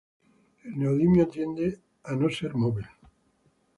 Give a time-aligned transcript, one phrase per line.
[0.63, 2.87] El neodimio tiende a no ser móvil.